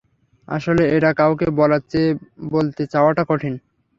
[0.47, 2.11] আসলে, এটা কাউকে বলার চেয়ে
[2.51, 3.53] বলতে চাওয়াটা কঠিন।